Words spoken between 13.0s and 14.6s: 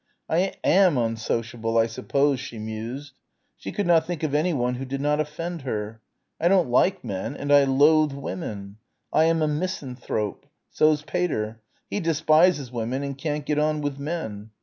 and can't get on with men.